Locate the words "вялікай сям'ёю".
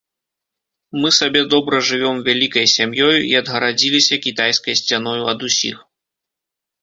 2.29-3.17